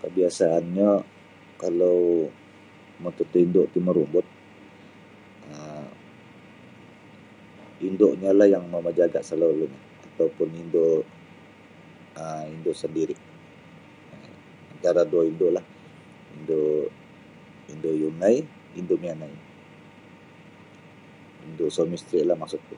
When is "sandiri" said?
12.80-13.16